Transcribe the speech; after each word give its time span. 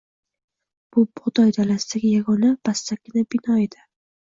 Bu 0.95 1.03
bug`doy 1.19 1.45
dalasidagi 1.59 2.15
yagona 2.15 2.51
pastakkina 2.71 3.25
bino 3.37 3.63
edi 3.69 3.89